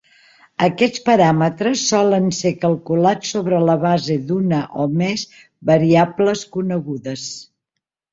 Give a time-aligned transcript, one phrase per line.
[0.67, 5.27] Aquests paràmetres solen ser calculats sobre la base d'una o més
[5.71, 7.27] variables conegudes.